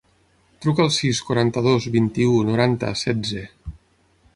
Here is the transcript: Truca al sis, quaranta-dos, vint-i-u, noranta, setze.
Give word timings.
Truca 0.65 0.81
al 0.85 0.89
sis, 0.95 1.21
quaranta-dos, 1.29 1.87
vint-i-u, 1.99 2.41
noranta, 2.51 2.95
setze. 3.07 3.49